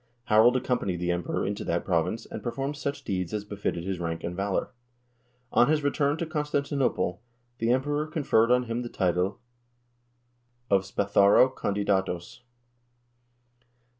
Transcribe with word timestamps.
Harald 0.23 0.57
accompanied 0.57 0.97
the 0.99 1.11
Emperor 1.11 1.45
into 1.45 1.63
that 1.63 1.85
province, 1.85 2.25
and 2.25 2.41
performed 2.41 2.75
such 2.75 3.03
deeds 3.03 3.35
as 3.35 3.45
befitted 3.45 3.83
his 3.83 3.99
rank 3.99 4.23
and 4.23 4.35
valor. 4.35 4.71
On 5.51 5.67
his 5.69 5.83
return 5.83 6.17
to 6.17 6.25
Constantinople 6.25 7.21
the 7.59 7.69
Emperor 7.71 8.07
conferred 8.07 8.49
on 8.49 8.63
him 8.63 8.81
the 8.81 8.89
title 8.89 9.39
of" 10.71 10.81
spatharo 10.81 11.53
kandidatos." 11.55 12.39